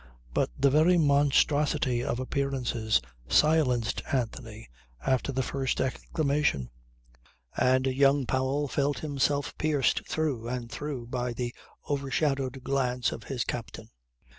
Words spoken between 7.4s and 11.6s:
and young Powell felt himself pierced through and through by the